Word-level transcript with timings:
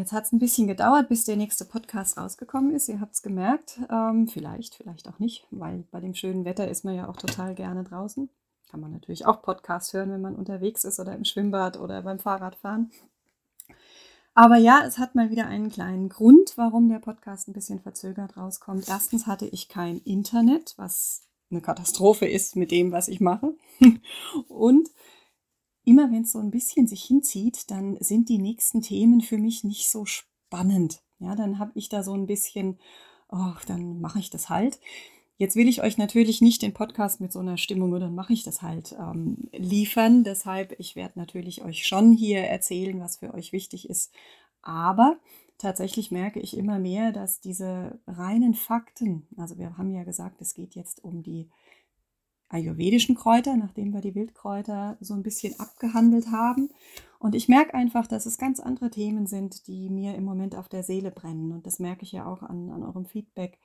Jetzt 0.00 0.12
hat 0.12 0.24
es 0.24 0.32
ein 0.32 0.40
bisschen 0.40 0.66
gedauert, 0.66 1.08
bis 1.08 1.24
der 1.24 1.36
nächste 1.36 1.64
Podcast 1.64 2.18
rausgekommen 2.18 2.74
ist. 2.74 2.88
Ihr 2.88 3.00
habt 3.00 3.14
es 3.14 3.22
gemerkt. 3.22 3.78
Ähm, 3.88 4.26
vielleicht, 4.26 4.74
vielleicht 4.74 5.08
auch 5.08 5.20
nicht, 5.20 5.46
weil 5.50 5.84
bei 5.92 6.00
dem 6.00 6.14
schönen 6.14 6.44
Wetter 6.44 6.68
ist 6.68 6.84
man 6.84 6.96
ja 6.96 7.08
auch 7.08 7.16
total 7.16 7.54
gerne 7.54 7.84
draußen. 7.84 8.28
Kann 8.70 8.80
man 8.80 8.92
natürlich 8.92 9.26
auch 9.26 9.42
Podcast 9.42 9.92
hören, 9.92 10.10
wenn 10.10 10.20
man 10.20 10.36
unterwegs 10.36 10.84
ist 10.84 10.98
oder 10.98 11.14
im 11.14 11.24
Schwimmbad 11.24 11.78
oder 11.78 12.02
beim 12.02 12.18
Fahrradfahren. 12.18 12.90
Aber 14.34 14.56
ja, 14.56 14.82
es 14.86 14.98
hat 14.98 15.14
mal 15.14 15.30
wieder 15.30 15.46
einen 15.46 15.70
kleinen 15.70 16.08
Grund, 16.08 16.52
warum 16.56 16.88
der 16.88 17.00
Podcast 17.00 17.48
ein 17.48 17.52
bisschen 17.52 17.80
verzögert 17.80 18.36
rauskommt. 18.36 18.88
Erstens 18.88 19.26
hatte 19.26 19.46
ich 19.46 19.68
kein 19.68 19.98
Internet, 19.98 20.74
was 20.76 21.22
eine 21.50 21.60
Katastrophe 21.60 22.26
ist 22.26 22.56
mit 22.56 22.70
dem, 22.70 22.92
was 22.92 23.08
ich 23.08 23.20
mache. 23.20 23.54
Und 24.48 24.88
immer 25.84 26.10
wenn 26.10 26.22
es 26.22 26.32
so 26.32 26.38
ein 26.38 26.50
bisschen 26.50 26.86
sich 26.86 27.04
hinzieht, 27.04 27.70
dann 27.70 27.96
sind 28.00 28.28
die 28.28 28.38
nächsten 28.38 28.82
Themen 28.82 29.20
für 29.20 29.38
mich 29.38 29.64
nicht 29.64 29.88
so 29.88 30.04
spannend. 30.04 31.02
Ja, 31.18 31.34
dann 31.34 31.58
habe 31.58 31.72
ich 31.74 31.88
da 31.88 32.02
so 32.02 32.14
ein 32.14 32.26
bisschen, 32.26 32.78
ach, 33.28 33.64
dann 33.64 34.00
mache 34.00 34.18
ich 34.18 34.30
das 34.30 34.48
halt. 34.48 34.80
Jetzt 35.36 35.56
will 35.56 35.68
ich 35.68 35.82
euch 35.82 35.96
natürlich 35.96 36.42
nicht 36.42 36.60
den 36.60 36.74
Podcast 36.74 37.20
mit 37.20 37.32
so 37.32 37.38
einer 37.38 37.56
Stimmung, 37.56 37.98
dann 37.98 38.14
mache 38.14 38.34
ich 38.34 38.42
das 38.42 38.60
halt 38.60 38.94
ähm, 38.98 39.48
liefern. 39.52 40.22
Deshalb, 40.22 40.78
ich 40.78 40.96
werde 40.96 41.18
natürlich 41.18 41.62
euch 41.62 41.86
schon 41.86 42.12
hier 42.12 42.40
erzählen, 42.40 43.00
was 43.00 43.16
für 43.16 43.32
euch 43.32 43.52
wichtig 43.52 43.88
ist. 43.88 44.12
Aber 44.60 45.16
tatsächlich 45.56 46.10
merke 46.10 46.40
ich 46.40 46.56
immer 46.56 46.78
mehr, 46.78 47.12
dass 47.12 47.40
diese 47.40 47.98
reinen 48.06 48.54
Fakten, 48.54 49.26
also 49.36 49.56
wir 49.56 49.78
haben 49.78 49.90
ja 49.92 50.04
gesagt, 50.04 50.42
es 50.42 50.54
geht 50.54 50.74
jetzt 50.74 51.02
um 51.04 51.22
die 51.22 51.48
ayurvedischen 52.50 53.14
Kräuter, 53.14 53.56
nachdem 53.56 53.92
wir 53.94 54.00
die 54.00 54.14
Wildkräuter 54.14 54.98
so 55.00 55.14
ein 55.14 55.22
bisschen 55.22 55.58
abgehandelt 55.58 56.30
haben. 56.30 56.70
Und 57.18 57.34
ich 57.34 57.48
merke 57.48 57.74
einfach, 57.74 58.06
dass 58.06 58.26
es 58.26 58.38
ganz 58.38 58.60
andere 58.60 58.90
Themen 58.90 59.26
sind, 59.26 59.66
die 59.66 59.88
mir 59.88 60.14
im 60.14 60.24
Moment 60.24 60.56
auf 60.56 60.68
der 60.68 60.82
Seele 60.82 61.10
brennen. 61.10 61.52
Und 61.52 61.66
das 61.66 61.78
merke 61.78 62.02
ich 62.02 62.12
ja 62.12 62.26
auch 62.26 62.42
an, 62.42 62.70
an 62.70 62.82
eurem 62.82 63.06
Feedback, 63.06 63.58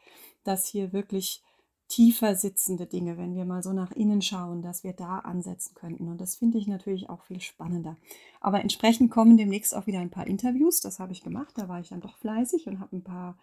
dass 0.43 0.67
hier 0.67 0.93
wirklich 0.93 1.41
tiefer 1.87 2.35
sitzende 2.35 2.87
Dinge, 2.87 3.17
wenn 3.17 3.35
wir 3.35 3.45
mal 3.45 3.61
so 3.61 3.71
nach 3.71 3.91
innen 3.91 4.21
schauen, 4.21 4.61
dass 4.61 4.83
wir 4.83 4.93
da 4.93 5.19
ansetzen 5.19 5.75
könnten. 5.75 6.07
Und 6.07 6.19
das 6.19 6.35
finde 6.35 6.57
ich 6.57 6.67
natürlich 6.67 7.09
auch 7.09 7.23
viel 7.23 7.41
spannender. 7.41 7.97
Aber 8.41 8.61
entsprechend 8.61 9.11
kommen 9.11 9.37
demnächst 9.37 9.75
auch 9.75 9.87
wieder 9.87 9.99
ein 9.99 10.09
paar 10.09 10.27
Interviews. 10.27 10.79
Das 10.79 10.99
habe 10.99 11.11
ich 11.11 11.23
gemacht. 11.23 11.53
Da 11.57 11.67
war 11.67 11.79
ich 11.79 11.89
dann 11.89 12.01
doch 12.01 12.17
fleißig 12.17 12.67
und 12.67 12.79
habe 12.79 12.95
ein 12.95 13.03
paar 13.03 13.37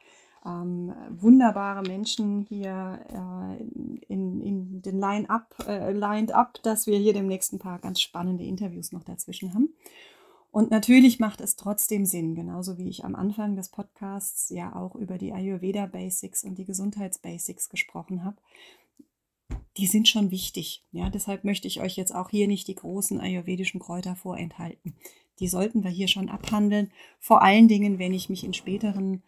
ähm, 0.45 0.93
wunderbare 1.11 1.83
Menschen 1.83 2.47
hier 2.48 3.01
äh, 3.09 3.62
in, 4.09 4.41
in 4.41 4.83
den 4.83 4.98
Line-up, 4.98 5.55
äh, 5.67 5.93
lined 5.93 6.33
up, 6.33 6.62
dass 6.62 6.87
wir 6.87 6.98
hier 6.98 7.12
demnächst 7.12 7.53
ein 7.53 7.59
paar 7.59 7.79
ganz 7.79 8.01
spannende 8.01 8.45
Interviews 8.45 8.93
noch 8.93 9.05
dazwischen 9.05 9.55
haben. 9.55 9.75
Und 10.51 10.70
natürlich 10.70 11.19
macht 11.19 11.41
es 11.41 11.57
trotzdem 11.57 12.05
Sinn, 12.05 12.35
genauso 12.35 12.77
wie 12.77 12.89
ich 12.89 13.05
am 13.05 13.15
Anfang 13.15 13.57
des 13.57 13.70
Podcasts 13.70 14.51
ja 14.51 14.77
auch 14.77 14.95
über 14.97 15.17
die 15.17 15.33
Ayurveda 15.33 15.86
Basics 15.86 16.45
und 16.45 16.57
die 16.57 16.67
Gesundheitsbasics 16.67 17.70
gesprochen 17.70 18.23
habe. 18.23 18.36
Die 19.79 19.86
sind 19.86 20.08
schon 20.08 20.31
wichtig. 20.31 20.85
Ja, 20.92 21.08
deshalb 21.08 21.45
möchte 21.45 21.69
ich 21.69 21.81
euch 21.81 21.97
jetzt 21.97 22.14
auch 22.14 22.29
hier 22.29 22.48
nicht 22.48 22.69
die 22.69 22.75
großen 22.75 23.19
ayurvedischen 23.20 23.81
Kräuter 23.81 24.14
vorenthalten. 24.14 24.95
Die 25.41 25.48
sollten 25.48 25.85
wir 25.85 25.91
hier 25.91 26.08
schon 26.08 26.29
abhandeln. 26.29 26.91
Vor 27.19 27.42
allen 27.42 27.69
Dingen, 27.69 27.98
wenn 27.98 28.13
ich 28.13 28.29
mich 28.29 28.45
in 28.45 28.52
späteren 28.52 29.23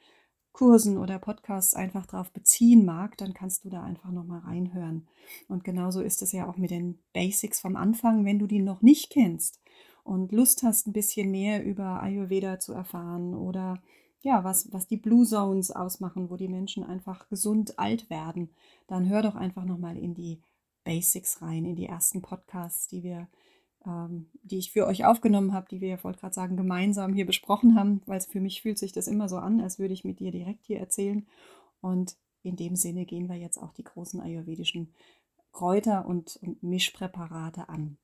Kursen 0.55 0.99
oder 0.99 1.19
Podcasts 1.19 1.75
einfach 1.75 2.07
darauf 2.07 2.31
beziehen 2.31 2.85
mag, 2.85 3.19
dann 3.19 3.35
kannst 3.35 3.65
du 3.65 3.71
da 3.71 3.83
einfach 3.83 4.13
nochmal 4.13 4.39
reinhören. 4.39 5.09
Und 5.49 5.65
genauso 5.65 6.01
ist 6.01 6.23
es 6.23 6.31
ja 6.31 6.49
auch 6.49 6.57
mit 6.57 6.71
den 6.71 7.01
Basics 7.13 7.61
vom 7.61 7.75
Anfang, 7.75 8.25
wenn 8.25 8.39
du 8.39 8.47
die 8.47 8.61
noch 8.61 8.81
nicht 8.81 9.11
kennst 9.11 9.61
und 10.05 10.31
Lust 10.31 10.63
hast, 10.63 10.87
ein 10.87 10.93
bisschen 10.93 11.31
mehr 11.33 11.65
über 11.65 12.01
Ayurveda 12.01 12.61
zu 12.61 12.73
erfahren 12.73 13.35
oder 13.35 13.83
ja, 14.21 14.45
was, 14.45 14.73
was 14.73 14.87
die 14.87 14.97
Blue 14.97 15.27
Zones 15.27 15.73
ausmachen, 15.73 16.31
wo 16.31 16.37
die 16.37 16.49
Menschen 16.49 16.85
einfach 16.85 17.29
gesund 17.29 17.79
alt 17.79 18.09
werden, 18.09 18.49
dann 18.87 19.09
hör 19.09 19.23
doch 19.23 19.35
einfach 19.35 19.65
nochmal 19.65 19.99
in 19.99 20.15
die 20.15 20.41
Basics 20.85 21.43
rein, 21.43 21.65
in 21.65 21.75
die 21.75 21.87
ersten 21.87 22.23
Podcasts, 22.23 22.87
die 22.87 23.03
wir 23.03 23.29
ähm, 23.87 24.31
die 24.43 24.59
ich 24.59 24.73
für 24.73 24.87
euch 24.87 25.05
aufgenommen 25.05 25.53
habe, 25.53 25.67
die 25.71 25.81
wir, 25.81 25.95
ich 25.95 26.05
wollte 26.05 26.21
gerade 26.21 26.35
sagen, 26.35 26.57
gemeinsam 26.57 27.13
hier 27.15 27.27
besprochen 27.27 27.77
haben, 27.77 28.03
weil 28.07 28.21
für 28.21 28.41
mich 28.41 28.63
fühlt 28.63 28.79
sich 28.79 28.93
das 28.93 29.09
immer 29.09 29.29
so 29.29 29.37
an, 29.37 29.61
als 29.61 29.79
würde 29.79 29.95
ich 29.95 30.05
mit 30.05 30.21
dir 30.21 30.31
direkt 30.31 30.65
hier 30.67 30.79
erzählen. 30.79 31.27
Und 31.81 32.17
in 32.43 32.57
dem 32.57 32.77
Sinne 32.77 33.05
gehen 33.07 33.29
wir 33.29 33.37
jetzt 33.37 33.59
auch 33.59 33.73
die 33.73 33.85
großen 33.85 34.21
ayurvedischen 34.21 34.93
Kräuter 35.53 36.07
und, 36.07 36.39
und 36.43 36.63
Mischpräparate 36.63 37.69
an. 37.69 37.97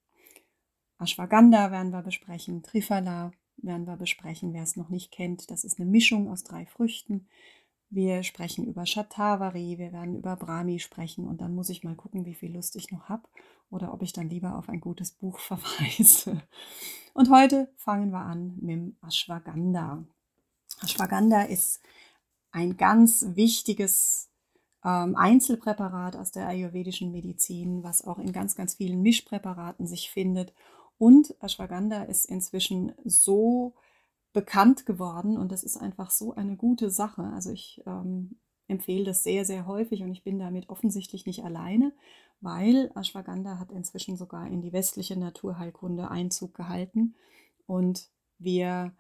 Ashwagandha 0.98 1.70
werden 1.70 1.92
wir 1.92 2.02
besprechen, 2.02 2.62
Triphala 2.62 3.32
werden 3.56 3.86
wir 3.86 3.96
besprechen, 3.96 4.52
wer 4.52 4.62
es 4.62 4.76
noch 4.76 4.88
nicht 4.88 5.10
kennt. 5.10 5.50
Das 5.50 5.64
ist 5.64 5.80
eine 5.80 5.90
Mischung 5.90 6.30
aus 6.30 6.44
drei 6.44 6.66
Früchten. 6.66 7.26
Wir 7.92 8.22
sprechen 8.22 8.66
über 8.66 8.86
Shatavari, 8.86 9.78
wir 9.78 9.92
werden 9.92 10.16
über 10.16 10.36
Brahmi 10.36 10.78
sprechen 10.78 11.26
und 11.26 11.40
dann 11.40 11.56
muss 11.56 11.70
ich 11.70 11.82
mal 11.82 11.96
gucken, 11.96 12.24
wie 12.24 12.34
viel 12.34 12.54
Lust 12.54 12.76
ich 12.76 12.92
noch 12.92 13.08
habe 13.08 13.24
oder 13.68 13.92
ob 13.92 14.02
ich 14.02 14.12
dann 14.12 14.30
lieber 14.30 14.56
auf 14.56 14.68
ein 14.68 14.80
gutes 14.80 15.10
Buch 15.10 15.38
verweise. 15.40 16.40
Und 17.14 17.30
heute 17.30 17.68
fangen 17.76 18.10
wir 18.10 18.20
an 18.20 18.56
mit 18.60 18.70
dem 18.70 18.96
Ashwagandha. 19.04 20.04
Ashwagandha 20.82 21.42
ist 21.42 21.80
ein 22.52 22.76
ganz 22.76 23.26
wichtiges 23.34 24.30
ähm, 24.84 25.16
Einzelpräparat 25.16 26.14
aus 26.14 26.30
der 26.30 26.46
ayurvedischen 26.46 27.10
Medizin, 27.10 27.82
was 27.82 28.04
auch 28.04 28.18
in 28.18 28.32
ganz, 28.32 28.54
ganz 28.54 28.74
vielen 28.74 29.02
Mischpräparaten 29.02 29.88
sich 29.88 30.12
findet. 30.12 30.52
Und 30.96 31.34
Ashwagandha 31.42 32.04
ist 32.04 32.24
inzwischen 32.24 32.92
so 33.04 33.74
bekannt 34.32 34.86
geworden 34.86 35.36
und 35.36 35.50
das 35.52 35.64
ist 35.64 35.76
einfach 35.76 36.10
so 36.10 36.34
eine 36.34 36.56
gute 36.56 36.91
Sache. 36.91 37.22
Also 37.34 37.50
ich 37.50 37.82
ähm, 37.86 38.38
empfehle 38.68 39.04
das 39.04 39.22
sehr, 39.22 39.44
sehr 39.44 39.66
häufig 39.66 40.02
und 40.02 40.12
ich 40.12 40.22
bin 40.22 40.38
damit 40.38 40.68
offensichtlich 40.68 41.26
nicht 41.26 41.44
alleine, 41.44 41.92
weil 42.40 42.90
Ashwagandha 42.94 43.58
hat 43.58 43.72
inzwischen 43.72 44.16
sogar 44.16 44.46
in 44.46 44.62
die 44.62 44.72
westliche 44.72 45.19
Naturheilkunde 45.19 46.10
Einzug 46.10 46.54
gehalten 46.54 47.14
und 47.66 48.08
wir 48.38 48.92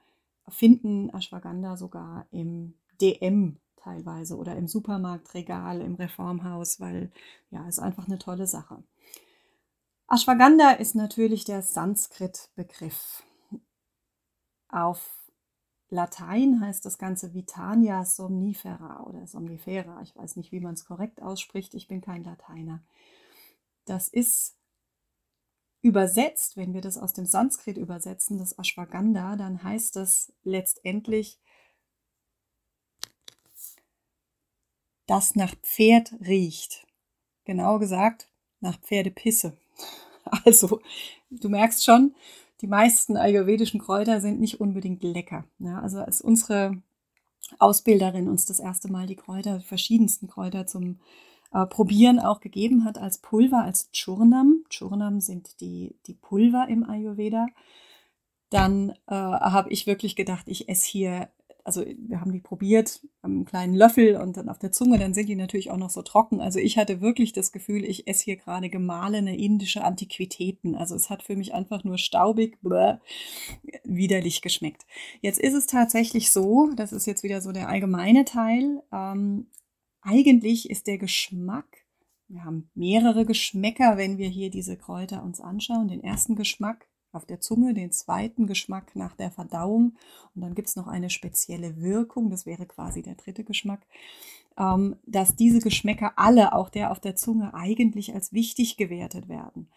finden 0.48 1.10
Ashwagandha 1.10 1.76
sogar 1.76 2.26
im 2.30 2.74
DM 3.00 3.58
teilweise 3.76 4.36
oder 4.36 4.56
im 4.56 4.66
Supermarktregal, 4.66 5.80
im 5.80 5.94
Reformhaus, 5.94 6.80
weil 6.80 7.10
ja, 7.50 7.66
ist 7.66 7.78
einfach 7.78 8.06
eine 8.06 8.18
tolle 8.18 8.46
Sache. 8.46 8.82
Ashwagandha 10.08 10.72
ist 10.72 10.94
natürlich 10.94 11.44
der 11.44 11.62
Sanskrit-Begriff. 11.62 13.22
Auf 14.68 15.19
Latein 15.90 16.60
heißt 16.60 16.86
das 16.86 16.98
Ganze 16.98 17.34
Vitania 17.34 18.04
somnifera 18.04 19.02
oder 19.02 19.26
somnifera. 19.26 20.00
Ich 20.02 20.14
weiß 20.14 20.36
nicht, 20.36 20.52
wie 20.52 20.60
man 20.60 20.74
es 20.74 20.84
korrekt 20.84 21.20
ausspricht. 21.20 21.74
Ich 21.74 21.88
bin 21.88 22.00
kein 22.00 22.22
Lateiner. 22.22 22.80
Das 23.84 24.06
ist 24.06 24.56
übersetzt, 25.82 26.56
wenn 26.56 26.74
wir 26.74 26.80
das 26.80 26.96
aus 26.96 27.12
dem 27.12 27.26
Sanskrit 27.26 27.76
übersetzen, 27.76 28.38
das 28.38 28.56
Ashwagandha, 28.56 29.34
dann 29.34 29.62
heißt 29.64 29.96
das 29.96 30.32
letztendlich, 30.44 31.38
das 35.06 35.34
nach 35.34 35.56
Pferd 35.56 36.14
riecht. 36.20 36.86
Genau 37.44 37.80
gesagt, 37.80 38.28
nach 38.60 38.78
Pferdepisse. 38.80 39.56
Also, 40.44 40.80
du 41.30 41.48
merkst 41.48 41.82
schon, 41.82 42.14
die 42.60 42.66
meisten 42.66 43.16
ayurvedischen 43.16 43.80
Kräuter 43.80 44.20
sind 44.20 44.40
nicht 44.40 44.60
unbedingt 44.60 45.02
lecker. 45.02 45.44
Ja, 45.58 45.80
also 45.80 45.98
als 46.00 46.20
unsere 46.20 46.82
Ausbilderin 47.58 48.28
uns 48.28 48.44
das 48.44 48.60
erste 48.60 48.90
Mal 48.90 49.06
die 49.06 49.16
Kräuter, 49.16 49.58
die 49.58 49.64
verschiedensten 49.64 50.28
Kräuter 50.28 50.66
zum 50.66 51.00
äh, 51.52 51.66
Probieren 51.66 52.20
auch 52.20 52.40
gegeben 52.40 52.84
hat 52.84 52.98
als 52.98 53.18
Pulver, 53.18 53.62
als 53.62 53.90
Churnam. 53.92 54.64
Churnam 54.68 55.20
sind 55.20 55.60
die, 55.60 55.96
die 56.06 56.14
Pulver 56.14 56.68
im 56.68 56.88
Ayurveda. 56.88 57.46
Dann 58.50 58.90
äh, 59.06 59.14
habe 59.14 59.70
ich 59.70 59.86
wirklich 59.86 60.16
gedacht, 60.16 60.46
ich 60.48 60.68
esse 60.68 60.86
hier 60.86 61.28
also 61.64 61.84
wir 61.84 62.20
haben 62.20 62.32
die 62.32 62.40
probiert 62.40 63.00
am 63.22 63.32
einem 63.32 63.44
kleinen 63.44 63.74
Löffel 63.74 64.16
und 64.16 64.36
dann 64.36 64.48
auf 64.48 64.58
der 64.58 64.72
Zunge, 64.72 64.98
dann 64.98 65.14
sind 65.14 65.28
die 65.28 65.36
natürlich 65.36 65.70
auch 65.70 65.76
noch 65.76 65.90
so 65.90 66.02
trocken. 66.02 66.40
Also 66.40 66.58
ich 66.58 66.78
hatte 66.78 67.00
wirklich 67.00 67.32
das 67.32 67.52
Gefühl, 67.52 67.84
ich 67.84 68.08
esse 68.08 68.24
hier 68.24 68.36
gerade 68.36 68.70
gemahlene 68.70 69.36
indische 69.36 69.84
Antiquitäten. 69.84 70.74
Also 70.74 70.94
es 70.94 71.10
hat 71.10 71.22
für 71.22 71.36
mich 71.36 71.54
einfach 71.54 71.84
nur 71.84 71.98
staubig, 71.98 72.58
bläh, 72.62 72.96
widerlich 73.84 74.42
geschmeckt. 74.42 74.86
Jetzt 75.20 75.40
ist 75.40 75.54
es 75.54 75.66
tatsächlich 75.66 76.30
so, 76.30 76.70
das 76.76 76.92
ist 76.92 77.06
jetzt 77.06 77.22
wieder 77.22 77.40
so 77.40 77.52
der 77.52 77.68
allgemeine 77.68 78.24
Teil, 78.24 78.82
ähm, 78.92 79.48
eigentlich 80.02 80.70
ist 80.70 80.86
der 80.86 80.96
Geschmack 80.96 81.80
wir 82.30 82.44
haben 82.44 82.70
mehrere 82.74 83.26
Geschmäcker, 83.26 83.96
wenn 83.96 84.16
wir 84.16 84.28
hier 84.28 84.50
diese 84.50 84.76
Kräuter 84.76 85.24
uns 85.24 85.40
anschauen. 85.40 85.88
Den 85.88 86.04
ersten 86.04 86.36
Geschmack 86.36 86.86
auf 87.12 87.26
der 87.26 87.40
Zunge, 87.40 87.74
den 87.74 87.92
zweiten 87.92 88.46
Geschmack 88.46 88.94
nach 88.94 89.14
der 89.14 89.30
Verdauung 89.30 89.96
und 90.34 90.42
dann 90.42 90.54
gibt 90.54 90.68
es 90.68 90.76
noch 90.76 90.86
eine 90.86 91.10
spezielle 91.10 91.80
Wirkung, 91.80 92.30
das 92.30 92.46
wäre 92.46 92.66
quasi 92.66 93.02
der 93.02 93.14
dritte 93.14 93.44
Geschmack, 93.44 93.80
ähm, 94.58 94.96
dass 95.06 95.36
diese 95.36 95.60
Geschmäcker 95.60 96.12
alle, 96.16 96.52
auch 96.52 96.68
der 96.68 96.90
auf 96.90 97.00
der 97.00 97.16
Zunge, 97.16 97.54
eigentlich 97.54 98.14
als 98.14 98.32
wichtig 98.32 98.76
gewertet 98.76 99.28
werden. 99.28 99.68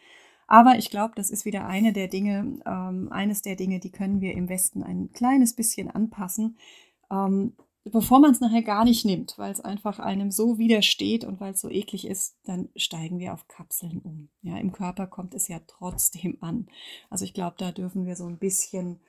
Aber 0.48 0.78
ich 0.78 0.90
glaube, 0.90 1.14
das 1.16 1.30
ist 1.30 1.46
wieder 1.46 1.66
eine 1.66 1.94
der 1.94 2.08
Dinge, 2.08 2.60
ähm, 2.66 3.12
eines 3.12 3.42
der 3.42 3.56
Dinge, 3.56 3.80
die 3.80 3.92
können 3.92 4.22
wir 4.22 4.34
im 4.34 4.50
Westen 4.50 4.84
ein 4.84 5.12
kleines 5.14 5.54
bisschen 5.54 5.90
anpassen. 5.90 6.58
Ähm, 7.10 7.54
bevor 7.86 8.20
man 8.20 8.32
es 8.32 8.40
nachher 8.40 8.62
gar 8.62 8.86
nicht 8.86 9.06
nimmt, 9.06 9.38
weil 9.38 9.52
es 9.52 9.60
einfach 9.60 10.00
einem 10.00 10.32
so 10.32 10.58
widersteht 10.58 11.26
und 11.26 11.40
weil 11.40 11.54
es 11.54 11.62
so 11.62 11.70
eklig 11.70 12.08
ist, 12.08 12.38
dann 12.46 12.70
steigen 12.76 13.20
wir 13.20 13.34
auf 13.34 13.48
Kapseln 13.48 14.00
um. 14.00 14.30
Ja, 14.42 14.58
im 14.58 14.72
Körper 14.72 15.08
kommt 15.08 15.34
es 15.34 15.48
ja 15.48 15.60
trotzdem 15.68 16.38
an. 16.42 16.68
Also 17.10 17.26
ich 17.26 17.34
glaube, 17.34 17.56
da 17.58 17.72
dürfen 17.72 18.06
wir 18.06 18.16
so 18.16 18.26
ein 18.26 18.38
bisschen, 18.38 19.02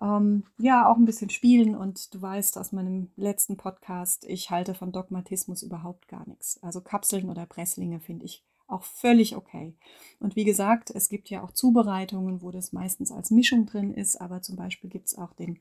ähm, 0.00 0.44
ja, 0.58 0.88
auch 0.88 0.96
ein 0.96 1.06
bisschen 1.06 1.30
spielen. 1.30 1.74
Und 1.74 2.14
du 2.14 2.22
weißt 2.22 2.56
aus 2.58 2.70
meinem 2.72 3.10
letzten 3.16 3.56
Podcast, 3.56 4.24
ich 4.28 4.50
halte 4.50 4.74
von 4.74 4.92
Dogmatismus 4.92 5.62
überhaupt 5.62 6.06
gar 6.06 6.26
nichts. 6.28 6.62
Also 6.62 6.80
Kapseln 6.80 7.28
oder 7.28 7.46
Presslinge 7.46 7.98
finde 7.98 8.26
ich 8.26 8.44
auch 8.68 8.84
völlig 8.84 9.36
okay. 9.36 9.74
Und 10.20 10.36
wie 10.36 10.44
gesagt, 10.44 10.90
es 10.90 11.08
gibt 11.08 11.28
ja 11.28 11.42
auch 11.42 11.50
Zubereitungen, 11.50 12.40
wo 12.42 12.52
das 12.52 12.72
meistens 12.72 13.10
als 13.10 13.32
Mischung 13.32 13.66
drin 13.66 13.92
ist, 13.92 14.20
aber 14.20 14.42
zum 14.42 14.54
Beispiel 14.54 14.88
gibt 14.88 15.08
es 15.08 15.18
auch 15.18 15.32
den 15.32 15.58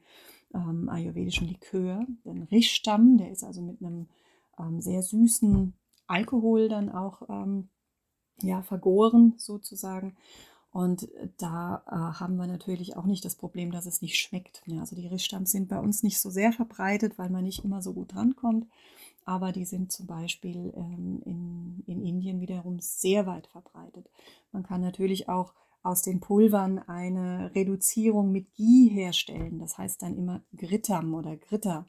ähm, 0.53 0.89
ayurvedischen 0.89 1.47
Likör, 1.47 2.05
den 2.25 2.43
Rischstamm, 2.43 3.17
der 3.17 3.31
ist 3.31 3.43
also 3.43 3.61
mit 3.61 3.81
einem 3.81 4.07
ähm, 4.57 4.81
sehr 4.81 5.01
süßen 5.01 5.73
Alkohol 6.07 6.69
dann 6.69 6.89
auch 6.89 7.21
ähm, 7.29 7.69
ja, 8.41 8.61
vergoren 8.61 9.33
sozusagen. 9.37 10.15
Und 10.71 11.09
da 11.37 11.83
äh, 11.87 12.19
haben 12.19 12.37
wir 12.37 12.45
natürlich 12.45 12.95
auch 12.95 13.05
nicht 13.05 13.25
das 13.25 13.35
Problem, 13.35 13.71
dass 13.71 13.87
es 13.87 14.01
nicht 14.01 14.19
schmeckt. 14.19 14.61
Ja, 14.65 14.81
also 14.81 14.95
die 14.95 15.07
Rischstamms 15.07 15.51
sind 15.51 15.67
bei 15.67 15.79
uns 15.79 16.03
nicht 16.03 16.19
so 16.19 16.29
sehr 16.29 16.53
verbreitet, 16.53 17.17
weil 17.17 17.29
man 17.29 17.43
nicht 17.43 17.63
immer 17.63 17.81
so 17.81 17.93
gut 17.93 18.13
drankommt. 18.13 18.67
Aber 19.25 19.51
die 19.51 19.65
sind 19.65 19.91
zum 19.91 20.05
Beispiel 20.05 20.73
ähm, 20.75 21.21
in, 21.25 21.83
in 21.87 22.03
Indien 22.03 22.39
wiederum 22.39 22.79
sehr 22.79 23.25
weit 23.25 23.47
verbreitet. 23.47 24.09
Man 24.51 24.63
kann 24.63 24.81
natürlich 24.81 25.27
auch 25.27 25.53
aus 25.81 26.01
den 26.01 26.19
Pulvern 26.19 26.79
eine 26.79 27.53
Reduzierung 27.55 28.31
mit 28.31 28.53
Ghee 28.53 28.89
herstellen. 28.89 29.59
Das 29.59 29.77
heißt 29.77 30.01
dann 30.01 30.17
immer 30.17 30.43
Grittam 30.55 31.13
oder 31.13 31.37
Gritter. 31.37 31.87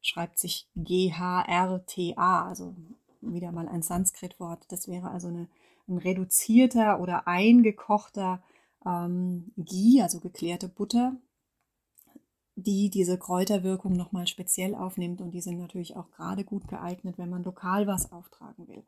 Schreibt 0.00 0.38
sich 0.38 0.68
G-H-R-T-A, 0.76 2.48
also 2.48 2.74
wieder 3.20 3.52
mal 3.52 3.68
ein 3.68 3.82
Sanskritwort. 3.82 4.64
Das 4.70 4.88
wäre 4.88 5.10
also 5.10 5.28
eine, 5.28 5.48
ein 5.88 5.98
reduzierter 5.98 7.00
oder 7.00 7.28
eingekochter 7.28 8.42
ähm, 8.86 9.52
Ghee, 9.58 10.00
also 10.00 10.20
geklärte 10.20 10.68
Butter, 10.68 11.16
die 12.54 12.88
diese 12.88 13.18
Kräuterwirkung 13.18 13.92
nochmal 13.92 14.26
speziell 14.26 14.74
aufnimmt. 14.74 15.20
Und 15.20 15.32
die 15.32 15.42
sind 15.42 15.58
natürlich 15.58 15.96
auch 15.96 16.10
gerade 16.10 16.44
gut 16.44 16.68
geeignet, 16.68 17.18
wenn 17.18 17.28
man 17.28 17.44
lokal 17.44 17.86
was 17.86 18.10
auftragen 18.12 18.68
will. 18.68 18.84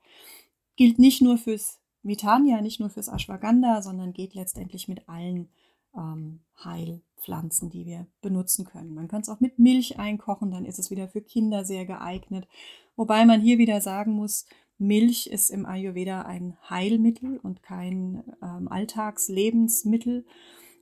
Gilt 0.77 0.99
nicht 0.99 1.21
nur 1.21 1.37
fürs 1.37 1.82
Vitania 2.03 2.61
nicht 2.61 2.81
nur 2.81 2.91
fürs 2.91 3.09
Ashwagandha, 3.09 3.83
sondern 3.83 4.13
geht 4.13 4.35
letztendlich 4.35 4.89
mit 4.89 5.09
allen 5.09 5.49
ähm, 5.97 6.41
Heilpflanzen, 6.65 7.71
die 7.71 7.87
wir 7.87 8.07
benutzen 8.21 8.65
können. 8.65 8.95
Man 8.95 9.09
kann 9.09 9.23
es 9.23 9.29
auch 9.29 9.41
mit 9.41 9.59
Milch 9.59 9.99
einkochen, 9.99 10.51
dann 10.51 10.65
ist 10.65 10.79
es 10.79 10.91
wieder 10.91 11.09
für 11.09 11.23
Kinder 11.23 11.65
sehr 11.65 11.87
geeignet. 11.87 12.49
Wobei 12.97 13.25
man 13.25 13.41
hier 13.41 13.59
wieder 13.59 13.81
sagen 13.81 14.13
muss, 14.13 14.47
Milch 14.79 15.29
ist 15.29 15.51
im 15.51 15.65
Ayurveda 15.65 16.23
ein 16.23 16.57
Heilmittel 16.69 17.39
und 17.39 17.63
kein 17.63 18.25
ähm, 18.43 18.69
Alltagslebensmittel. 18.69 20.27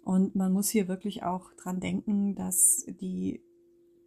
Und 0.05 0.34
man 0.34 0.52
muss 0.52 0.70
hier 0.70 0.88
wirklich 0.88 1.23
auch 1.23 1.52
dran 1.55 1.81
denken, 1.81 2.34
dass 2.34 2.87
die 2.88 3.43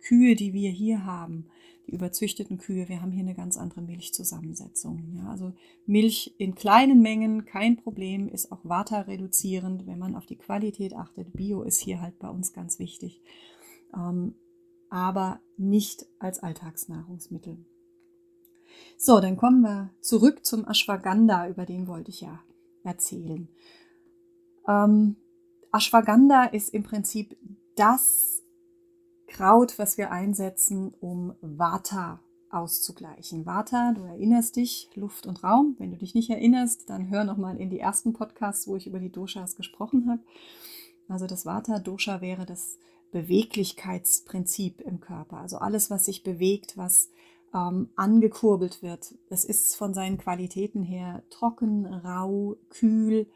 Kühe, 0.03 0.35
die 0.35 0.53
wir 0.53 0.69
hier 0.69 1.05
haben, 1.05 1.47
die 1.87 1.91
überzüchteten 1.91 2.57
Kühe, 2.57 2.87
wir 2.87 3.01
haben 3.01 3.11
hier 3.11 3.23
eine 3.23 3.35
ganz 3.35 3.57
andere 3.57 3.81
Milchzusammensetzung. 3.81 5.15
Ja, 5.17 5.29
also 5.29 5.53
Milch 5.85 6.33
in 6.37 6.55
kleinen 6.55 7.01
Mengen, 7.01 7.45
kein 7.45 7.77
Problem, 7.77 8.29
ist 8.29 8.51
auch 8.51 8.63
Vata 8.63 9.05
wenn 9.07 9.99
man 9.99 10.15
auf 10.15 10.25
die 10.25 10.37
Qualität 10.37 10.93
achtet. 10.93 11.33
Bio 11.33 11.63
ist 11.63 11.79
hier 11.79 12.01
halt 12.01 12.19
bei 12.19 12.29
uns 12.29 12.53
ganz 12.53 12.79
wichtig, 12.79 13.21
ähm, 13.95 14.35
aber 14.89 15.39
nicht 15.57 16.05
als 16.19 16.39
Alltagsnahrungsmittel. 16.41 17.57
So, 18.97 19.19
dann 19.19 19.37
kommen 19.37 19.61
wir 19.61 19.89
zurück 20.01 20.45
zum 20.45 20.67
Ashwagandha, 20.67 21.49
über 21.49 21.65
den 21.65 21.87
wollte 21.87 22.11
ich 22.11 22.21
ja 22.21 22.39
erzählen. 22.83 23.47
Ähm, 24.67 25.15
Ashwagandha 25.71 26.45
ist 26.45 26.73
im 26.73 26.83
Prinzip 26.83 27.35
das 27.75 28.42
Kraut, 29.33 29.79
was 29.79 29.97
wir 29.97 30.11
einsetzen, 30.11 30.93
um 30.99 31.33
Vata 31.41 32.19
auszugleichen. 32.51 33.47
Vata, 33.47 33.93
du 33.93 34.03
erinnerst 34.03 34.57
dich, 34.57 34.91
Luft 34.93 35.25
und 35.25 35.43
Raum. 35.43 35.75
Wenn 35.79 35.89
du 35.89 35.97
dich 35.97 36.13
nicht 36.13 36.29
erinnerst, 36.29 36.87
dann 36.87 37.09
hör 37.09 37.23
nochmal 37.23 37.57
in 37.57 37.71
die 37.71 37.79
ersten 37.79 38.13
Podcasts, 38.13 38.67
wo 38.67 38.75
ich 38.75 38.85
über 38.85 38.99
die 38.99 39.11
Doshas 39.11 39.55
gesprochen 39.55 40.07
habe. 40.07 40.21
Also 41.07 41.25
das 41.25 41.47
Vata-Dosha 41.47 42.21
wäre 42.21 42.45
das 42.45 42.77
Beweglichkeitsprinzip 43.11 44.81
im 44.81 44.99
Körper. 44.99 45.37
Also 45.37 45.57
alles, 45.57 45.89
was 45.89 46.05
sich 46.05 46.23
bewegt, 46.23 46.77
was 46.77 47.09
ähm, 47.55 47.89
angekurbelt 47.95 48.83
wird. 48.83 49.15
Es 49.29 49.45
ist 49.45 49.75
von 49.75 49.95
seinen 49.95 50.19
Qualitäten 50.19 50.83
her 50.83 51.23
trocken, 51.31 51.87
rau, 51.87 52.57
kühl, 52.69 53.27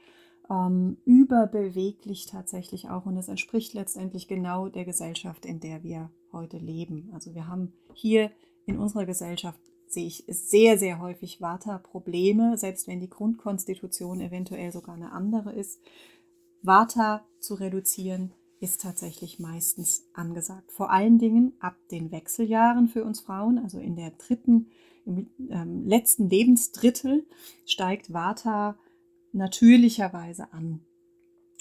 ähm, 0.49 0.97
überbeweglich 1.05 2.25
tatsächlich 2.25 2.89
auch. 2.89 3.05
Und 3.05 3.17
es 3.17 3.27
entspricht 3.27 3.73
letztendlich 3.73 4.27
genau 4.27 4.69
der 4.69 4.85
Gesellschaft, 4.85 5.45
in 5.45 5.59
der 5.59 5.83
wir 5.83 6.11
heute 6.31 6.57
leben. 6.57 7.09
Also 7.13 7.35
wir 7.35 7.47
haben 7.47 7.73
hier 7.94 8.31
in 8.65 8.77
unserer 8.77 9.05
Gesellschaft, 9.05 9.59
sehe 9.88 10.07
ich, 10.07 10.25
sehr, 10.27 10.77
sehr 10.77 10.99
häufig 10.99 11.41
Vata-Probleme, 11.41 12.57
selbst 12.57 12.88
wenn 12.88 12.99
die 12.99 13.09
Grundkonstitution 13.09 14.21
eventuell 14.21 14.71
sogar 14.71 14.95
eine 14.95 15.11
andere 15.11 15.53
ist. 15.53 15.79
Vata 16.61 17.25
zu 17.39 17.55
reduzieren 17.55 18.33
ist 18.59 18.81
tatsächlich 18.81 19.39
meistens 19.39 20.07
angesagt. 20.13 20.71
Vor 20.71 20.92
allen 20.92 21.19
Dingen 21.19 21.54
ab 21.59 21.75
den 21.92 22.11
Wechseljahren 22.11 22.87
für 22.87 23.04
uns 23.06 23.19
Frauen, 23.19 23.59
also 23.59 23.80
in 23.80 23.95
der 23.95 24.11
dritten, 24.11 24.68
im 25.06 25.30
ähm, 25.49 25.87
letzten 25.87 26.30
Lebensdrittel 26.30 27.25
steigt 27.66 28.11
Vata 28.11 28.77
natürlicherweise 29.37 30.51
an. 30.51 30.81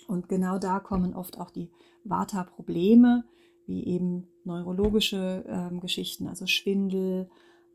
Und 0.08 0.28
genau 0.28 0.58
da 0.58 0.80
kommen 0.80 1.14
oft 1.14 1.38
auch 1.38 1.50
die 1.50 1.70
Vata-Probleme, 2.04 3.24
wie 3.66 3.84
eben 3.84 4.28
neurologische 4.44 5.44
ähm, 5.48 5.80
Geschichten, 5.80 6.28
also 6.28 6.46
Schwindel, 6.46 7.28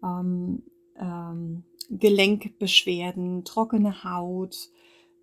ähm, 0.03 0.63
ähm, 0.97 1.63
Gelenkbeschwerden, 1.89 3.43
trockene 3.43 4.03
Haut, 4.05 4.69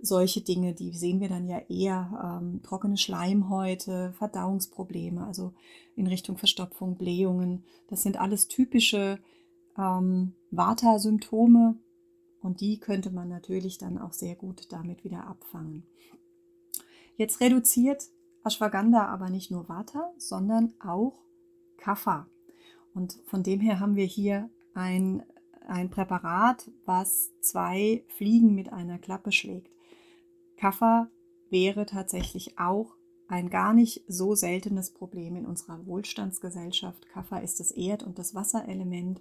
solche 0.01 0.43
Dinge, 0.43 0.75
die 0.75 0.93
sehen 0.93 1.21
wir 1.21 1.29
dann 1.29 1.47
ja 1.47 1.61
eher, 1.69 2.41
ähm, 2.43 2.61
trockene 2.63 2.99
Schleimhäute, 2.99 4.13
Verdauungsprobleme, 4.19 5.27
also 5.27 5.55
in 5.97 6.07
Richtung 6.07 6.37
Verstopfung, 6.37 6.97
Blähungen. 6.97 7.65
Das 7.89 8.03
sind 8.03 8.21
alles 8.21 8.49
typische 8.49 9.19
ähm, 9.77 10.35
Vata-Symptome, 10.51 11.77
und 12.41 12.61
die 12.61 12.79
könnte 12.79 13.11
man 13.11 13.29
natürlich 13.29 13.79
dann 13.79 13.99
auch 13.99 14.13
sehr 14.13 14.37
gut 14.37 14.73
damit 14.73 15.05
wieder 15.05 15.27
abfangen. 15.27 15.85
Jetzt 17.17 17.41
reduziert 17.41 18.09
Ashwagandha 18.45 19.07
aber 19.07 19.31
nicht 19.31 19.51
nur 19.51 19.69
Vata, 19.69 20.13
sondern 20.17 20.73
auch 20.81 21.19
Kapha. 21.77 22.29
Und 22.95 23.21
von 23.27 23.43
dem 23.43 23.61
her 23.61 23.81
haben 23.81 23.97
wir 23.97 24.07
hier 24.07 24.51
ein, 24.75 25.25
ein 25.67 25.91
Präparat, 25.91 26.71
was 26.85 27.31
zwei 27.41 28.05
Fliegen 28.09 28.55
mit 28.55 28.73
einer 28.73 28.99
Klappe 28.99 29.33
schlägt. 29.33 29.73
Kapha 30.57 31.11
wäre 31.51 31.87
tatsächlich 31.87 32.59
auch 32.59 32.95
ein 33.29 33.51
gar 33.51 33.75
nicht 33.75 34.05
so 34.09 34.35
seltenes 34.35 34.91
Problem 34.91 35.37
in 35.37 35.47
unserer 35.47 35.85
Wohlstandsgesellschaft. 35.87 37.09
Kapha 37.09 37.39
ist 37.39 37.61
das 37.61 37.71
Erd- 37.71 38.03
und 38.03 38.19
das 38.19 38.35
Wasserelement. 38.35 39.21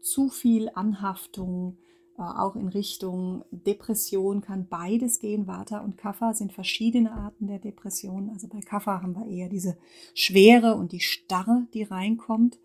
Zu 0.00 0.28
viel 0.28 0.70
Anhaftung, 0.74 1.78
auch 2.18 2.56
in 2.56 2.68
Richtung 2.68 3.44
Depression 3.50 4.40
kann 4.40 4.68
beides 4.68 5.18
gehen. 5.18 5.46
Vata 5.46 5.80
und 5.80 5.98
Kapha 5.98 6.32
sind 6.32 6.52
verschiedene 6.52 7.12
Arten 7.12 7.46
der 7.46 7.58
Depression. 7.58 8.30
Also 8.30 8.48
bei 8.48 8.60
Kapha 8.60 9.02
haben 9.02 9.14
wir 9.14 9.26
eher 9.26 9.48
diese 9.48 9.76
Schwere 10.14 10.76
und 10.76 10.92
die 10.92 11.00
Starre, 11.00 11.66
die 11.74 11.82
reinkommt. 11.82 12.58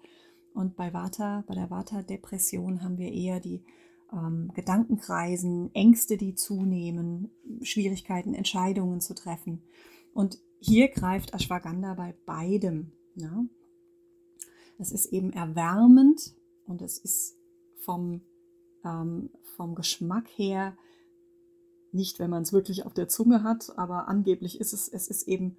Und 0.53 0.75
bei 0.75 0.93
Vata, 0.93 1.43
bei 1.47 1.55
der 1.55 1.69
Vata-Depression 1.69 2.83
haben 2.83 2.97
wir 2.97 3.11
eher 3.11 3.39
die 3.39 3.63
ähm, 4.11 4.51
Gedankenkreisen, 4.53 5.73
Ängste, 5.73 6.17
die 6.17 6.35
zunehmen, 6.35 7.31
Schwierigkeiten, 7.61 8.33
Entscheidungen 8.33 9.01
zu 9.01 9.15
treffen. 9.15 9.63
Und 10.13 10.39
hier 10.59 10.89
greift 10.89 11.33
Ashwagandha 11.33 11.93
bei 11.93 12.15
beidem. 12.25 12.91
Ja. 13.15 13.45
Es 14.77 14.91
ist 14.91 15.07
eben 15.07 15.31
erwärmend 15.31 16.35
und 16.65 16.81
es 16.81 16.97
ist 16.97 17.37
vom, 17.77 18.21
ähm, 18.83 19.29
vom 19.55 19.75
Geschmack 19.75 20.27
her 20.35 20.77
nicht, 21.91 22.19
wenn 22.19 22.29
man 22.29 22.43
es 22.43 22.53
wirklich 22.53 22.85
auf 22.85 22.93
der 22.93 23.07
Zunge 23.07 23.43
hat, 23.43 23.77
aber 23.77 24.07
angeblich 24.07 24.59
ist 24.59 24.73
es, 24.73 24.87
es 24.87 25.07
ist 25.07 25.27
eben 25.27 25.57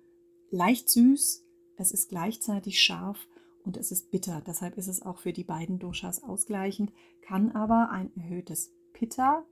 leicht 0.50 0.88
süß, 0.88 1.44
es 1.76 1.92
ist 1.92 2.08
gleichzeitig 2.08 2.80
scharf 2.80 3.28
und 3.64 3.76
es 3.76 3.92
ist 3.92 4.10
bitter. 4.10 4.42
Deshalb 4.46 4.76
ist 4.78 4.88
es 4.88 5.02
auch 5.02 5.18
für 5.18 5.32
die 5.32 5.44
beiden 5.44 5.78
Doshas 5.78 6.22
ausgleichend, 6.22 6.92
kann 7.20 7.52
aber 7.52 7.90
ein 7.90 8.10
erhöhtes 8.16 8.72
Pitta, 8.92 9.44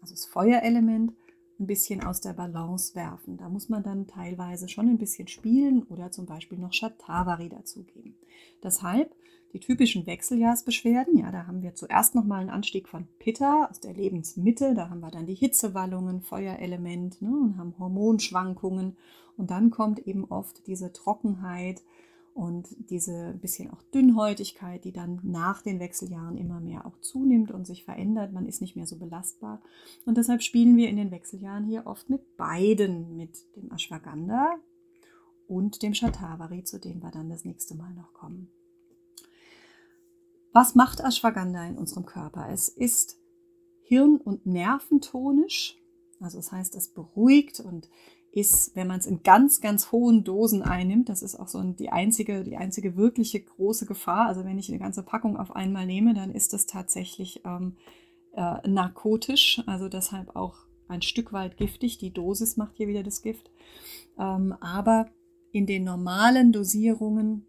also 0.00 0.14
das 0.14 0.26
Feuerelement, 0.26 1.12
ein 1.58 1.66
bisschen 1.66 2.04
aus 2.04 2.20
der 2.20 2.34
Balance 2.34 2.94
werfen. 2.94 3.38
Da 3.38 3.48
muss 3.48 3.70
man 3.70 3.82
dann 3.82 4.06
teilweise 4.06 4.68
schon 4.68 4.88
ein 4.88 4.98
bisschen 4.98 5.26
spielen 5.26 5.84
oder 5.84 6.10
zum 6.10 6.26
Beispiel 6.26 6.58
noch 6.58 6.74
Shatavari 6.74 7.48
dazugeben. 7.48 8.14
Deshalb 8.62 9.14
die 9.56 9.60
typischen 9.60 10.06
Wechseljahrsbeschwerden, 10.06 11.16
ja, 11.16 11.30
da 11.30 11.46
haben 11.46 11.62
wir 11.62 11.74
zuerst 11.74 12.14
nochmal 12.14 12.40
einen 12.40 12.50
Anstieg 12.50 12.88
von 12.88 13.08
Pitta 13.18 13.68
aus 13.70 13.80
der 13.80 13.94
Lebensmitte, 13.94 14.74
da 14.74 14.90
haben 14.90 15.00
wir 15.00 15.10
dann 15.10 15.26
die 15.26 15.34
Hitzewallungen, 15.34 16.20
Feuerelement 16.20 17.22
ne, 17.22 17.30
und 17.30 17.56
haben 17.56 17.74
Hormonschwankungen 17.78 18.98
und 19.38 19.50
dann 19.50 19.70
kommt 19.70 20.00
eben 20.06 20.26
oft 20.26 20.66
diese 20.66 20.92
Trockenheit, 20.92 21.82
und 22.34 22.68
diese 22.90 23.32
bisschen 23.40 23.70
auch 23.70 23.80
Dünnhäutigkeit, 23.94 24.84
die 24.84 24.92
dann 24.92 25.20
nach 25.22 25.62
den 25.62 25.80
Wechseljahren 25.80 26.36
immer 26.36 26.60
mehr 26.60 26.84
auch 26.84 27.00
zunimmt 27.00 27.50
und 27.50 27.66
sich 27.66 27.82
verändert. 27.82 28.34
Man 28.34 28.44
ist 28.44 28.60
nicht 28.60 28.76
mehr 28.76 28.86
so 28.86 28.98
belastbar. 28.98 29.62
Und 30.04 30.18
deshalb 30.18 30.42
spielen 30.42 30.76
wir 30.76 30.90
in 30.90 30.96
den 30.96 31.10
Wechseljahren 31.10 31.64
hier 31.64 31.86
oft 31.86 32.10
mit 32.10 32.36
beiden, 32.36 33.16
mit 33.16 33.38
dem 33.56 33.72
Ashwagandha 33.72 34.56
und 35.48 35.82
dem 35.82 35.94
Shatavari, 35.94 36.62
zu 36.62 36.78
dem 36.78 37.02
wir 37.02 37.10
dann 37.10 37.30
das 37.30 37.46
nächste 37.46 37.74
Mal 37.74 37.94
noch 37.94 38.12
kommen. 38.12 38.50
Was 40.56 40.74
macht 40.74 41.00
Ashwagandha 41.00 41.66
in 41.66 41.76
unserem 41.76 42.06
Körper? 42.06 42.48
Es 42.50 42.70
ist 42.70 43.18
hirn- 43.82 44.16
und 44.16 44.46
nerventonisch. 44.46 45.76
Also 46.18 46.38
das 46.38 46.50
heißt, 46.50 46.74
es 46.76 46.94
beruhigt 46.94 47.60
und 47.60 47.90
ist, 48.32 48.74
wenn 48.74 48.86
man 48.86 48.98
es 48.98 49.04
in 49.04 49.22
ganz, 49.22 49.60
ganz 49.60 49.92
hohen 49.92 50.24
Dosen 50.24 50.62
einnimmt, 50.62 51.10
das 51.10 51.20
ist 51.20 51.38
auch 51.38 51.48
so 51.48 51.62
die 51.62 51.90
einzige, 51.90 52.42
die 52.42 52.56
einzige 52.56 52.96
wirkliche 52.96 53.38
große 53.38 53.84
Gefahr. 53.84 54.28
Also 54.28 54.46
wenn 54.46 54.58
ich 54.58 54.70
eine 54.70 54.78
ganze 54.78 55.02
Packung 55.02 55.36
auf 55.36 55.54
einmal 55.54 55.84
nehme, 55.84 56.14
dann 56.14 56.30
ist 56.30 56.54
das 56.54 56.64
tatsächlich 56.64 57.42
ähm, 57.44 57.76
äh, 58.32 58.66
narkotisch, 58.66 59.62
also 59.66 59.90
deshalb 59.90 60.36
auch 60.36 60.56
ein 60.88 61.02
Stück 61.02 61.34
weit 61.34 61.58
giftig. 61.58 61.98
Die 61.98 62.14
Dosis 62.14 62.56
macht 62.56 62.78
hier 62.78 62.88
wieder 62.88 63.02
das 63.02 63.20
Gift. 63.20 63.50
Ähm, 64.18 64.54
aber 64.60 65.10
in 65.52 65.66
den 65.66 65.84
normalen 65.84 66.50
Dosierungen, 66.50 67.44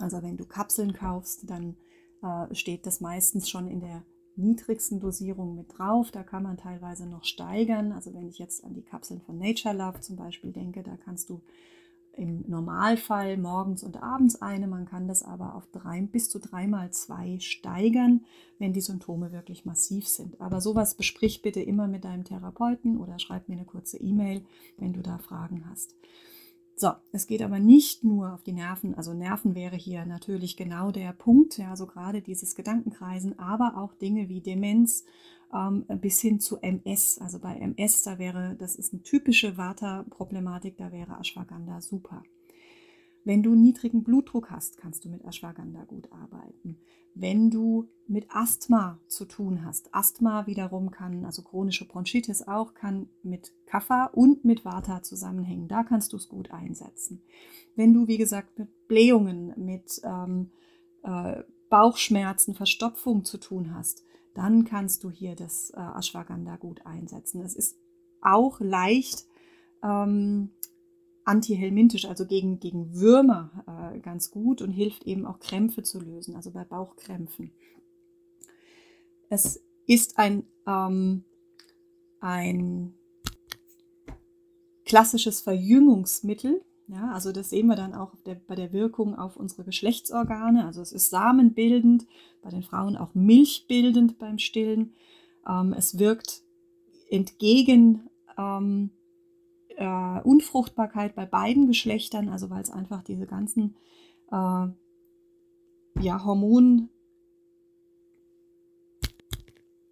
also 0.00 0.20
wenn 0.20 0.36
du 0.36 0.44
Kapseln 0.46 0.94
kaufst, 0.94 1.48
dann 1.48 1.76
äh, 2.24 2.54
steht 2.54 2.86
das 2.86 3.00
meistens 3.00 3.48
schon 3.48 3.68
in 3.68 3.80
der 3.80 4.02
niedrigsten 4.36 4.98
Dosierung 4.98 5.54
mit 5.54 5.78
drauf. 5.78 6.10
Da 6.10 6.22
kann 6.22 6.42
man 6.42 6.56
teilweise 6.56 7.06
noch 7.06 7.24
steigern. 7.24 7.92
Also 7.92 8.14
wenn 8.14 8.26
ich 8.26 8.38
jetzt 8.38 8.64
an 8.64 8.74
die 8.74 8.82
Kapseln 8.82 9.20
von 9.20 9.38
Nature 9.38 9.76
Love 9.76 10.00
zum 10.00 10.16
Beispiel 10.16 10.52
denke, 10.52 10.82
da 10.82 10.96
kannst 10.96 11.30
du 11.30 11.40
im 12.16 12.44
Normalfall 12.46 13.36
morgens 13.36 13.82
und 13.82 14.02
abends 14.02 14.40
eine. 14.40 14.66
Man 14.66 14.86
kann 14.86 15.08
das 15.08 15.22
aber 15.22 15.54
auf 15.54 15.66
drei, 15.72 16.00
bis 16.02 16.28
zu 16.30 16.38
dreimal 16.38 16.90
zwei 16.92 17.38
steigern, 17.40 18.24
wenn 18.58 18.72
die 18.72 18.80
Symptome 18.80 19.32
wirklich 19.32 19.64
massiv 19.64 20.06
sind. 20.06 20.40
Aber 20.40 20.60
sowas 20.60 20.94
besprich 20.94 21.42
bitte 21.42 21.60
immer 21.60 21.88
mit 21.88 22.04
deinem 22.04 22.24
Therapeuten 22.24 22.98
oder 22.98 23.18
schreib 23.18 23.48
mir 23.48 23.56
eine 23.56 23.64
kurze 23.64 23.98
E-Mail, 23.98 24.42
wenn 24.78 24.92
du 24.92 25.00
da 25.00 25.18
Fragen 25.18 25.64
hast. 25.68 25.94
So, 26.76 26.90
es 27.12 27.28
geht 27.28 27.40
aber 27.40 27.60
nicht 27.60 28.02
nur 28.02 28.34
auf 28.34 28.42
die 28.42 28.52
Nerven, 28.52 28.94
also 28.96 29.14
Nerven 29.14 29.54
wäre 29.54 29.76
hier 29.76 30.04
natürlich 30.06 30.56
genau 30.56 30.90
der 30.90 31.12
Punkt, 31.12 31.56
ja, 31.56 31.76
so 31.76 31.86
gerade 31.86 32.20
dieses 32.20 32.56
Gedankenkreisen, 32.56 33.38
aber 33.38 33.74
auch 33.76 33.94
Dinge 33.94 34.28
wie 34.28 34.40
Demenz 34.40 35.04
ähm, 35.54 35.84
bis 36.00 36.20
hin 36.20 36.40
zu 36.40 36.58
MS. 36.58 37.18
Also 37.20 37.38
bei 37.38 37.56
MS, 37.56 38.02
da 38.02 38.18
wäre, 38.18 38.56
das 38.58 38.74
ist 38.74 38.92
eine 38.92 39.02
typische 39.02 39.56
Vata-Problematik, 39.56 40.76
da 40.76 40.90
wäre 40.90 41.18
Ashwagandha 41.20 41.80
super. 41.80 42.22
Wenn 43.24 43.42
du 43.42 43.54
niedrigen 43.54 44.04
Blutdruck 44.04 44.50
hast, 44.50 44.76
kannst 44.76 45.04
du 45.04 45.08
mit 45.08 45.24
Ashwagandha 45.24 45.84
gut 45.84 46.12
arbeiten. 46.12 46.78
Wenn 47.14 47.50
du 47.50 47.88
mit 48.06 48.26
Asthma 48.28 49.00
zu 49.06 49.24
tun 49.24 49.64
hast, 49.64 49.94
Asthma 49.94 50.46
wiederum 50.46 50.90
kann, 50.90 51.24
also 51.24 51.42
chronische 51.42 51.86
Bronchitis 51.88 52.46
auch, 52.46 52.74
kann 52.74 53.08
mit 53.22 53.52
Kapha 53.66 54.06
und 54.06 54.44
mit 54.44 54.64
Vata 54.64 55.02
zusammenhängen. 55.02 55.68
Da 55.68 55.84
kannst 55.84 56.12
du 56.12 56.18
es 56.18 56.28
gut 56.28 56.50
einsetzen. 56.50 57.22
Wenn 57.76 57.94
du, 57.94 58.08
wie 58.08 58.18
gesagt, 58.18 58.58
mit 58.58 58.88
Blähungen, 58.88 59.54
mit 59.56 60.02
ähm, 60.04 60.50
äh, 61.02 61.42
Bauchschmerzen, 61.70 62.54
Verstopfung 62.54 63.24
zu 63.24 63.38
tun 63.38 63.74
hast, 63.74 64.04
dann 64.34 64.64
kannst 64.64 65.02
du 65.02 65.10
hier 65.10 65.34
das 65.34 65.70
äh, 65.70 65.80
Ashwagandha 65.80 66.56
gut 66.56 66.84
einsetzen. 66.84 67.40
Es 67.40 67.54
ist 67.54 67.78
auch 68.20 68.60
leicht 68.60 69.26
ähm, 69.82 70.50
antihelmintisch, 71.24 72.04
also 72.04 72.26
gegen, 72.26 72.60
gegen 72.60 72.94
Würmer 72.94 73.92
äh, 73.94 73.98
ganz 74.00 74.30
gut 74.30 74.60
und 74.60 74.70
hilft 74.70 75.04
eben 75.04 75.26
auch 75.26 75.38
Krämpfe 75.38 75.82
zu 75.82 76.00
lösen, 76.00 76.36
also 76.36 76.50
bei 76.50 76.64
Bauchkrämpfen. 76.64 77.52
Es 79.30 79.62
ist 79.86 80.18
ein, 80.18 80.44
ähm, 80.66 81.24
ein 82.20 82.94
klassisches 84.84 85.40
Verjüngungsmittel. 85.40 86.62
Ja, 86.86 87.12
also 87.12 87.32
das 87.32 87.48
sehen 87.48 87.66
wir 87.66 87.76
dann 87.76 87.94
auch 87.94 88.14
der, 88.26 88.34
bei 88.34 88.54
der 88.54 88.74
Wirkung 88.74 89.14
auf 89.16 89.36
unsere 89.36 89.64
Geschlechtsorgane. 89.64 90.66
Also 90.66 90.82
es 90.82 90.92
ist 90.92 91.08
samenbildend, 91.08 92.06
bei 92.42 92.50
den 92.50 92.62
Frauen 92.62 92.96
auch 92.96 93.14
milchbildend 93.14 94.18
beim 94.18 94.38
Stillen. 94.38 94.92
Ähm, 95.48 95.72
es 95.72 95.98
wirkt 95.98 96.42
entgegen 97.10 98.10
ähm, 98.36 98.90
äh, 99.76 100.20
Unfruchtbarkeit 100.22 101.14
bei 101.14 101.26
beiden 101.26 101.66
Geschlechtern, 101.66 102.28
also 102.28 102.50
weil 102.50 102.62
es 102.62 102.70
einfach 102.70 103.02
diese 103.02 103.26
ganzen 103.26 103.76
äh, 104.30 104.66
ja, 106.00 106.24
Hormon 106.24 106.88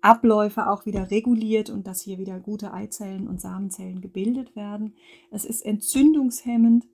Abläufe 0.03 0.69
auch 0.69 0.85
wieder 0.85 1.11
reguliert 1.13 1.71
und 1.71 1.87
dass 1.87 2.03
hier 2.03 2.19
wieder 2.19 2.41
gute 2.41 2.75
Eizellen 2.75 3.29
und 3.29 3.41
Samenzellen 3.41 4.01
gebildet 4.01 4.57
werden. 4.57 4.95
Es 5.31 5.45
ist 5.45 5.65
entzündungshemmend 5.65 6.87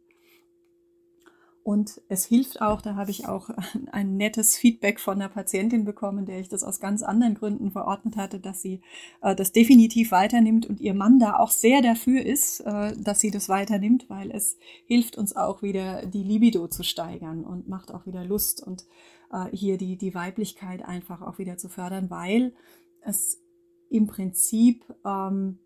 und 1.69 2.01
es 2.09 2.25
hilft 2.25 2.63
auch, 2.63 2.81
da 2.81 2.97
habe 2.97 3.11
ich 3.11 3.29
auch 3.29 3.51
ein 3.93 4.17
nettes 4.17 4.57
Feedback 4.57 4.99
von 4.99 5.21
einer 5.21 5.29
Patientin 5.29 5.85
bekommen, 5.85 6.25
der 6.25 6.41
ich 6.41 6.49
das 6.49 6.65
aus 6.65 6.81
ganz 6.81 7.03
anderen 7.03 7.35
Gründen 7.35 7.73
verordnet 7.73 8.17
hatte, 8.17 8.41
dass 8.41 8.63
sie 8.63 8.81
äh, 9.21 9.37
das 9.37 9.53
definitiv 9.53 10.11
weiternimmt 10.11 10.65
und 10.65 10.81
ihr 10.81 10.95
Mann 10.95 11.19
da 11.19 11.37
auch 11.37 11.51
sehr 11.51 11.83
dafür 11.83 12.25
ist, 12.25 12.61
äh, 12.61 12.97
dass 12.97 13.21
sie 13.21 13.31
das 13.31 13.51
weiternimmt, 13.51 14.09
weil 14.09 14.31
es 14.31 14.57
hilft 14.87 15.19
uns 15.19 15.37
auch 15.37 15.61
wieder 15.61 16.07
die 16.07 16.23
Libido 16.23 16.69
zu 16.69 16.85
steigern 16.85 17.45
und 17.45 17.69
macht 17.69 17.93
auch 17.93 18.07
wieder 18.07 18.25
Lust 18.25 18.67
und 18.67 18.87
äh, 19.31 19.55
hier 19.55 19.77
die, 19.77 19.99
die 19.99 20.15
Weiblichkeit 20.15 20.83
einfach 20.83 21.21
auch 21.21 21.37
wieder 21.37 21.59
zu 21.59 21.69
fördern, 21.69 22.09
weil 22.09 22.55
es 23.03 23.43
im 23.91 24.07
Prinzip 24.07 24.87
ähm, 25.05 25.59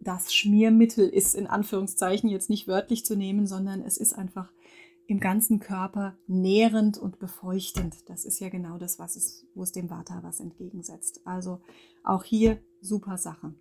das 0.00 0.34
Schmiermittel 0.34 1.08
ist, 1.08 1.36
in 1.36 1.46
Anführungszeichen 1.46 2.28
jetzt 2.28 2.50
nicht 2.50 2.66
wörtlich 2.66 3.04
zu 3.06 3.14
nehmen, 3.14 3.46
sondern 3.46 3.82
es 3.82 3.98
ist 3.98 4.14
einfach 4.14 4.50
im 5.06 5.20
ganzen 5.20 5.60
Körper 5.60 6.16
nährend 6.26 6.98
und 6.98 7.18
befeuchtend. 7.18 8.08
Das 8.08 8.24
ist 8.24 8.40
ja 8.40 8.48
genau 8.48 8.78
das, 8.78 8.98
was 8.98 9.16
es, 9.16 9.46
wo 9.54 9.62
es 9.62 9.72
dem 9.72 9.90
Vata 9.90 10.22
was 10.22 10.40
entgegensetzt. 10.40 11.20
Also 11.24 11.60
auch 12.02 12.24
hier 12.24 12.58
super 12.80 13.18
Sache. 13.18 13.54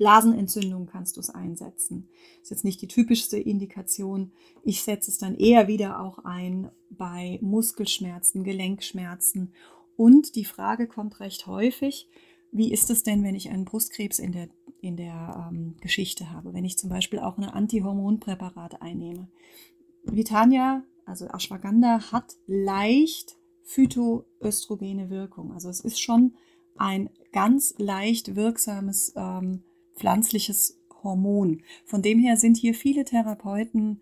Blasenentzündung 0.00 0.86
kannst 0.86 1.16
du 1.16 1.20
es 1.20 1.28
einsetzen. 1.28 2.08
Ist 2.42 2.50
jetzt 2.50 2.64
nicht 2.64 2.80
die 2.80 2.88
typischste 2.88 3.36
Indikation. 3.36 4.32
Ich 4.64 4.82
setze 4.82 5.10
es 5.10 5.18
dann 5.18 5.36
eher 5.36 5.68
wieder 5.68 6.00
auch 6.00 6.20
ein 6.24 6.70
bei 6.88 7.38
Muskelschmerzen, 7.42 8.42
Gelenkschmerzen. 8.42 9.52
Und 9.96 10.36
die 10.36 10.46
Frage 10.46 10.88
kommt 10.88 11.20
recht 11.20 11.46
häufig, 11.46 12.08
wie 12.50 12.72
ist 12.72 12.88
es 12.88 13.02
denn, 13.02 13.22
wenn 13.22 13.34
ich 13.34 13.50
einen 13.50 13.66
Brustkrebs 13.66 14.18
in 14.18 14.32
der, 14.32 14.48
in 14.80 14.96
der 14.96 15.50
ähm, 15.52 15.76
Geschichte 15.80 16.30
habe? 16.32 16.54
Wenn 16.54 16.64
ich 16.64 16.78
zum 16.78 16.88
Beispiel 16.88 17.18
auch 17.18 17.36
eine 17.36 17.52
Antihormonpräparat 17.52 18.80
einnehme. 18.80 19.28
Vitania, 20.04 20.84
also 21.04 21.26
Ashwagandha, 21.26 22.12
hat 22.12 22.36
leicht 22.46 23.36
phytoöstrogene 23.62 25.10
Wirkung. 25.10 25.52
Also 25.52 25.68
es 25.68 25.80
ist 25.80 26.00
schon 26.00 26.34
ein 26.76 27.10
ganz 27.32 27.74
leicht 27.78 28.36
wirksames 28.36 29.12
ähm, 29.16 29.62
pflanzliches 29.96 30.80
Hormon. 31.02 31.62
Von 31.84 32.02
dem 32.02 32.18
her 32.18 32.36
sind 32.36 32.56
hier 32.56 32.74
viele 32.74 33.04
Therapeuten 33.04 34.00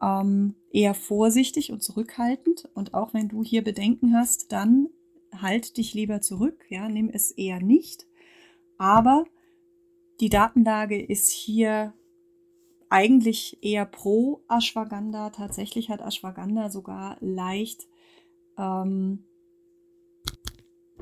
ähm, 0.00 0.54
eher 0.70 0.94
vorsichtig 0.94 1.72
und 1.72 1.82
zurückhaltend. 1.82 2.68
Und 2.74 2.94
auch 2.94 3.14
wenn 3.14 3.28
du 3.28 3.42
hier 3.42 3.64
Bedenken 3.64 4.14
hast, 4.14 4.52
dann 4.52 4.88
halt 5.32 5.76
dich 5.76 5.94
lieber 5.94 6.20
zurück, 6.20 6.64
ja, 6.68 6.88
nimm 6.88 7.10
es 7.10 7.30
eher 7.30 7.60
nicht. 7.60 8.06
Aber 8.76 9.24
die 10.20 10.30
Datenlage 10.30 11.00
ist 11.00 11.30
hier 11.30 11.92
eigentlich 12.90 13.58
eher 13.62 13.84
pro 13.86 14.42
Ashwagandha. 14.48 15.30
Tatsächlich 15.30 15.90
hat 15.90 16.00
Ashwagandha 16.00 16.70
sogar 16.70 17.16
leicht 17.20 17.86
ähm, 18.56 19.24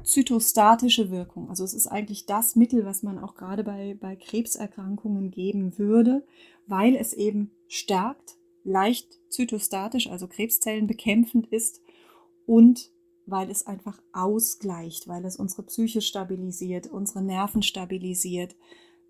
zytostatische 0.02 1.10
Wirkung. 1.10 1.48
Also 1.48 1.64
es 1.64 1.74
ist 1.74 1.86
eigentlich 1.86 2.26
das 2.26 2.56
Mittel, 2.56 2.84
was 2.84 3.02
man 3.02 3.18
auch 3.18 3.34
gerade 3.34 3.64
bei, 3.64 3.96
bei 4.00 4.16
Krebserkrankungen 4.16 5.30
geben 5.30 5.78
würde, 5.78 6.24
weil 6.66 6.96
es 6.96 7.12
eben 7.12 7.50
stärkt, 7.68 8.36
leicht 8.64 9.18
zytostatisch, 9.28 10.08
also 10.08 10.28
Krebszellen 10.28 10.86
bekämpfend 10.86 11.46
ist 11.48 11.82
und 12.46 12.92
weil 13.26 13.50
es 13.50 13.66
einfach 13.66 14.00
ausgleicht, 14.12 15.08
weil 15.08 15.24
es 15.24 15.36
unsere 15.36 15.64
Psyche 15.64 16.00
stabilisiert, 16.00 16.86
unsere 16.86 17.22
Nerven 17.22 17.62
stabilisiert. 17.62 18.54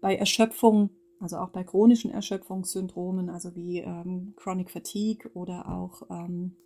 Bei 0.00 0.16
Erschöpfung, 0.16 0.90
also 1.20 1.38
auch 1.38 1.50
bei 1.50 1.64
chronischen 1.64 2.11
Erschöpfungssyndromen, 2.11 3.30
also 3.30 3.54
wie 3.54 3.78
ähm, 3.78 4.35
Chronic 4.37 4.70
Fatigue 4.70 5.30
oder 5.35 5.68
auch 5.68 6.02
ähm, 6.11 6.56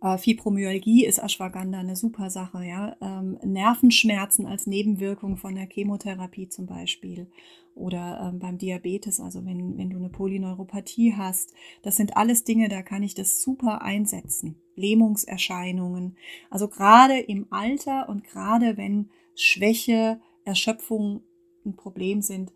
äh, 0.00 0.18
Fibromyalgie 0.18 1.04
ist 1.04 1.18
Ashwagandha 1.18 1.78
eine 1.78 1.96
super 1.96 2.30
Sache, 2.30 2.64
ja. 2.64 2.96
Ähm, 3.00 3.38
Nervenschmerzen 3.42 4.46
als 4.46 4.66
Nebenwirkung 4.66 5.36
von 5.36 5.54
der 5.54 5.66
Chemotherapie 5.66 6.48
zum 6.48 6.66
Beispiel 6.66 7.28
oder 7.74 8.28
ähm, 8.28 8.38
beim 8.38 8.58
Diabetes, 8.58 9.18
also 9.18 9.44
wenn, 9.44 9.76
wenn 9.76 9.90
du 9.90 9.96
eine 9.96 10.08
Polyneuropathie 10.08 11.14
hast. 11.16 11.54
Das 11.82 11.96
sind 11.96 12.16
alles 12.16 12.44
Dinge, 12.44 12.68
da 12.68 12.82
kann 12.82 13.02
ich 13.02 13.14
das 13.14 13.42
super 13.42 13.82
einsetzen. 13.82 14.56
Lähmungserscheinungen. 14.76 16.16
Also 16.50 16.68
gerade 16.68 17.18
im 17.18 17.46
Alter 17.50 18.08
und 18.08 18.24
gerade 18.24 18.76
wenn 18.76 19.10
Schwäche, 19.34 20.20
Erschöpfung 20.44 21.22
ein 21.64 21.74
Problem 21.74 22.20
sind, 22.20 22.52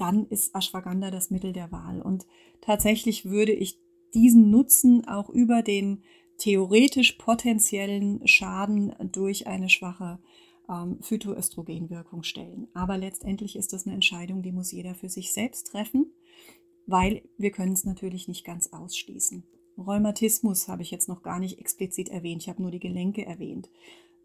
dann 0.00 0.26
ist 0.26 0.54
Ashwagandha 0.54 1.10
das 1.10 1.30
Mittel 1.30 1.52
der 1.52 1.70
Wahl. 1.72 2.00
Und 2.00 2.26
tatsächlich 2.60 3.26
würde 3.26 3.52
ich 3.52 3.78
diesen 4.14 4.50
Nutzen 4.50 5.06
auch 5.06 5.28
über 5.28 5.62
den 5.62 6.02
theoretisch 6.38 7.12
potenziellen 7.12 8.26
Schaden 8.26 8.94
durch 9.12 9.46
eine 9.46 9.68
schwache 9.68 10.18
ähm, 10.68 10.98
Phytoöstrogenwirkung 11.02 12.22
stellen. 12.22 12.68
Aber 12.72 12.96
letztendlich 12.96 13.56
ist 13.56 13.72
das 13.72 13.86
eine 13.86 13.94
Entscheidung, 13.94 14.42
die 14.42 14.52
muss 14.52 14.72
jeder 14.72 14.94
für 14.94 15.08
sich 15.08 15.32
selbst 15.32 15.68
treffen, 15.68 16.12
weil 16.86 17.22
wir 17.36 17.50
können 17.50 17.72
es 17.72 17.84
natürlich 17.84 18.26
nicht 18.26 18.44
ganz 18.44 18.72
ausschließen. 18.72 19.44
Rheumatismus 19.76 20.68
habe 20.68 20.82
ich 20.82 20.90
jetzt 20.90 21.08
noch 21.08 21.22
gar 21.22 21.38
nicht 21.38 21.58
explizit 21.58 22.08
erwähnt, 22.08 22.42
ich 22.42 22.48
habe 22.48 22.62
nur 22.62 22.70
die 22.70 22.80
Gelenke 22.80 23.24
erwähnt. 23.24 23.70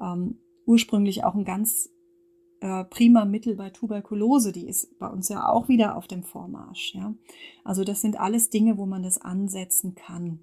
Ähm, 0.01 0.39
ursprünglich 0.65 1.23
auch 1.23 1.35
ein 1.35 1.45
ganz 1.45 1.89
äh, 2.61 2.83
prima 2.85 3.25
Mittel 3.25 3.55
bei 3.55 3.69
Tuberkulose, 3.69 4.51
die 4.51 4.67
ist 4.67 4.97
bei 4.99 5.07
uns 5.07 5.29
ja 5.29 5.47
auch 5.47 5.67
wieder 5.67 5.97
auf 5.97 6.07
dem 6.07 6.23
Vormarsch. 6.23 6.95
Ja? 6.95 7.13
Also 7.63 7.83
das 7.83 8.01
sind 8.01 8.19
alles 8.19 8.49
Dinge, 8.49 8.77
wo 8.77 8.85
man 8.85 9.03
das 9.03 9.19
ansetzen 9.19 9.95
kann. 9.95 10.39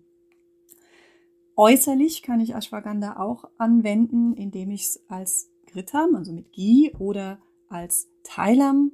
Äußerlich 1.56 2.22
kann 2.22 2.40
ich 2.40 2.54
Ashwagandha 2.54 3.16
auch 3.18 3.44
anwenden, 3.58 4.34
indem 4.34 4.70
ich 4.70 4.82
es 4.82 5.04
als 5.08 5.50
Gritam, 5.66 6.14
also 6.14 6.32
mit 6.32 6.52
Ghee 6.52 6.92
oder 6.98 7.38
als 7.68 8.08
Thailam 8.22 8.92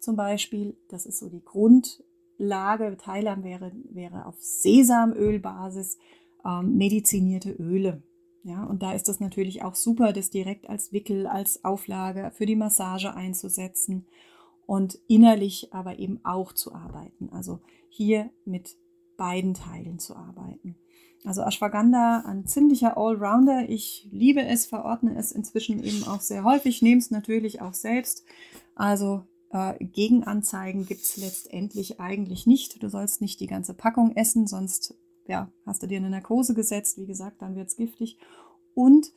zum 0.00 0.16
Beispiel, 0.16 0.76
das 0.88 1.06
ist 1.06 1.18
so 1.18 1.28
die 1.28 1.44
Grundlage. 1.44 2.96
Thailam 2.96 3.42
wäre, 3.44 3.72
wäre 3.90 4.26
auf 4.26 4.36
Sesamölbasis 4.38 5.98
ähm, 6.44 6.76
medizinierte 6.76 7.50
Öle. 7.50 8.02
Ja, 8.48 8.64
und 8.64 8.82
da 8.82 8.92
ist 8.92 9.10
es 9.10 9.20
natürlich 9.20 9.62
auch 9.62 9.74
super, 9.74 10.14
das 10.14 10.30
direkt 10.30 10.70
als 10.70 10.90
Wickel, 10.90 11.26
als 11.26 11.64
Auflage 11.64 12.30
für 12.34 12.46
die 12.46 12.56
Massage 12.56 13.12
einzusetzen 13.12 14.06
und 14.64 14.98
innerlich 15.06 15.74
aber 15.74 15.98
eben 15.98 16.20
auch 16.24 16.54
zu 16.54 16.74
arbeiten. 16.74 17.28
Also 17.30 17.60
hier 17.90 18.30
mit 18.46 18.76
beiden 19.18 19.52
Teilen 19.52 19.98
zu 19.98 20.16
arbeiten. 20.16 20.76
Also 21.24 21.42
Ashwagandha, 21.42 22.20
ein 22.26 22.46
ziemlicher 22.46 22.96
Allrounder. 22.96 23.68
Ich 23.68 24.08
liebe 24.12 24.42
es, 24.42 24.64
verordne 24.64 25.14
es 25.18 25.30
inzwischen 25.30 25.84
eben 25.84 26.04
auch 26.04 26.22
sehr 26.22 26.42
häufig, 26.42 26.80
nehme 26.80 27.00
es 27.00 27.10
natürlich 27.10 27.60
auch 27.60 27.74
selbst. 27.74 28.24
Also 28.74 29.24
äh, 29.50 29.84
Gegenanzeigen 29.84 30.86
gibt 30.86 31.02
es 31.02 31.18
letztendlich 31.18 32.00
eigentlich 32.00 32.46
nicht. 32.46 32.82
Du 32.82 32.88
sollst 32.88 33.20
nicht 33.20 33.40
die 33.40 33.46
ganze 33.46 33.74
Packung 33.74 34.16
essen, 34.16 34.46
sonst 34.46 34.94
ja, 35.26 35.52
hast 35.66 35.82
du 35.82 35.86
dir 35.86 35.98
eine 35.98 36.10
Narkose 36.10 36.54
gesetzt. 36.54 36.96
Wie 36.98 37.06
gesagt, 37.06 37.42
dann 37.42 37.54
wird 37.54 37.68
es 37.68 37.76
giftig. 37.76 38.18
Und 38.78 39.12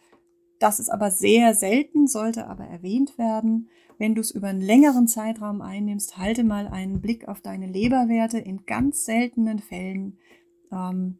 das 0.58 0.80
ist 0.80 0.89
aber 0.89 1.12
sehr 1.12 1.54
selten, 1.54 2.08
sollte 2.08 2.47
aber 2.47 2.63
erwähnt 2.63 3.19
werden. 3.19 3.69
Wenn 4.00 4.15
du 4.15 4.21
es 4.21 4.32
über 4.32 4.47
einen 4.47 4.60
längeren 4.60 5.08
Zeitraum 5.08 5.62
einnimmst, 5.62 6.17
halte 6.17 6.43
mal 6.43 6.67
einen 6.67 7.00
Blick 7.00 7.28
auf 7.28 7.41
deine 7.41 7.67
Leberwerte. 7.67 8.39
In 8.39 8.65
ganz 8.65 9.06
seltenen 9.06 9.60
Fällen 9.60 10.17
ähm, 10.71 11.19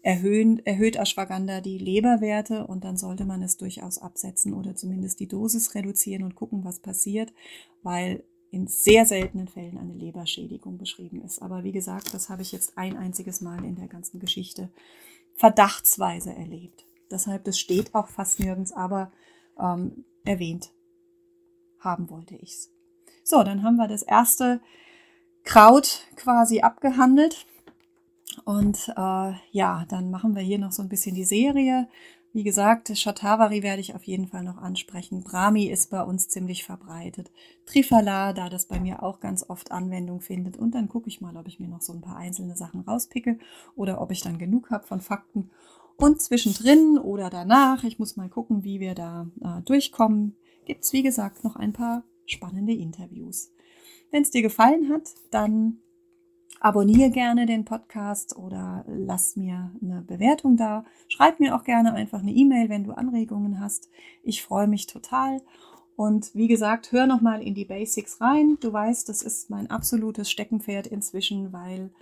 erhöhen, 0.00 0.64
erhöht 0.64 0.96
Ashwagandha 0.96 1.60
die 1.60 1.76
Leberwerte 1.76 2.66
und 2.66 2.84
dann 2.84 2.96
sollte 2.96 3.26
man 3.26 3.42
es 3.42 3.58
durchaus 3.58 3.98
absetzen 3.98 4.54
oder 4.54 4.74
zumindest 4.74 5.20
die 5.20 5.28
Dosis 5.28 5.74
reduzieren 5.74 6.22
und 6.22 6.36
gucken, 6.36 6.64
was 6.64 6.78
passiert, 6.78 7.30
weil 7.82 8.24
in 8.50 8.68
sehr 8.68 9.04
seltenen 9.04 9.48
Fällen 9.48 9.76
eine 9.76 9.92
Leberschädigung 9.92 10.78
beschrieben 10.78 11.20
ist. 11.20 11.42
Aber 11.42 11.62
wie 11.62 11.72
gesagt, 11.72 12.14
das 12.14 12.30
habe 12.30 12.40
ich 12.40 12.52
jetzt 12.52 12.78
ein 12.78 12.96
einziges 12.96 13.42
Mal 13.42 13.62
in 13.66 13.76
der 13.76 13.88
ganzen 13.88 14.18
Geschichte 14.18 14.70
verdachtsweise 15.34 16.34
erlebt. 16.34 16.86
Deshalb, 17.10 17.44
das 17.44 17.58
steht 17.58 17.94
auch 17.94 18.08
fast 18.08 18.40
nirgends, 18.40 18.72
aber 18.72 19.10
ähm, 19.58 20.04
erwähnt 20.24 20.72
haben 21.80 22.10
wollte 22.10 22.36
ich 22.36 22.50
es. 22.50 22.70
So, 23.24 23.42
dann 23.42 23.62
haben 23.62 23.76
wir 23.76 23.88
das 23.88 24.02
erste 24.02 24.60
Kraut 25.44 26.06
quasi 26.16 26.60
abgehandelt. 26.60 27.46
Und 28.44 28.88
äh, 28.96 29.32
ja, 29.50 29.84
dann 29.88 30.10
machen 30.10 30.34
wir 30.34 30.42
hier 30.42 30.58
noch 30.58 30.72
so 30.72 30.82
ein 30.82 30.88
bisschen 30.88 31.14
die 31.14 31.24
Serie. 31.24 31.88
Wie 32.32 32.44
gesagt, 32.44 32.96
Shatavari 32.96 33.64
werde 33.64 33.80
ich 33.80 33.96
auf 33.96 34.04
jeden 34.04 34.28
Fall 34.28 34.44
noch 34.44 34.58
ansprechen. 34.58 35.24
Brahmi 35.24 35.64
ist 35.64 35.90
bei 35.90 36.02
uns 36.02 36.28
ziemlich 36.28 36.64
verbreitet. 36.64 37.32
Trifala, 37.66 38.32
da 38.32 38.48
das 38.48 38.66
bei 38.66 38.78
mir 38.78 39.02
auch 39.02 39.18
ganz 39.18 39.44
oft 39.48 39.72
Anwendung 39.72 40.20
findet. 40.20 40.56
Und 40.56 40.76
dann 40.76 40.88
gucke 40.88 41.08
ich 41.08 41.20
mal, 41.20 41.36
ob 41.36 41.48
ich 41.48 41.58
mir 41.58 41.66
noch 41.66 41.82
so 41.82 41.92
ein 41.92 42.02
paar 42.02 42.16
einzelne 42.16 42.56
Sachen 42.56 42.82
rauspicke 42.82 43.38
oder 43.74 44.00
ob 44.00 44.12
ich 44.12 44.20
dann 44.20 44.38
genug 44.38 44.70
habe 44.70 44.86
von 44.86 45.00
Fakten. 45.00 45.50
Und 46.00 46.20
zwischendrin 46.20 46.98
oder 46.98 47.30
danach, 47.30 47.84
ich 47.84 47.98
muss 47.98 48.16
mal 48.16 48.28
gucken, 48.28 48.64
wie 48.64 48.80
wir 48.80 48.94
da 48.94 49.28
äh, 49.42 49.62
durchkommen, 49.62 50.36
gibt 50.64 50.84
es 50.84 50.92
wie 50.92 51.02
gesagt 51.02 51.44
noch 51.44 51.56
ein 51.56 51.72
paar 51.72 52.04
spannende 52.26 52.72
Interviews. 52.72 53.52
Wenn 54.10 54.22
es 54.22 54.30
dir 54.30 54.42
gefallen 54.42 54.88
hat, 54.88 55.14
dann 55.30 55.80
Abonniere 56.62 57.08
gerne 57.08 57.46
den 57.46 57.64
Podcast 57.64 58.36
oder 58.36 58.84
lass 58.86 59.34
mir 59.34 59.72
eine 59.80 60.02
Bewertung 60.02 60.58
da. 60.58 60.84
Schreib 61.08 61.40
mir 61.40 61.56
auch 61.56 61.64
gerne 61.64 61.94
einfach 61.94 62.20
eine 62.20 62.32
E-Mail, 62.32 62.68
wenn 62.68 62.84
du 62.84 62.92
Anregungen 62.92 63.60
hast. 63.60 63.88
Ich 64.22 64.42
freue 64.42 64.68
mich 64.68 64.86
total. 64.86 65.40
Und 65.96 66.34
wie 66.34 66.48
gesagt, 66.48 66.92
hör 66.92 67.06
nochmal 67.06 67.42
in 67.42 67.54
die 67.54 67.64
Basics 67.64 68.20
rein. 68.20 68.58
Du 68.60 68.70
weißt, 68.70 69.08
das 69.08 69.22
ist 69.22 69.48
mein 69.48 69.70
absolutes 69.70 70.30
Steckenpferd 70.30 70.86
inzwischen, 70.86 71.50
weil 71.54 71.92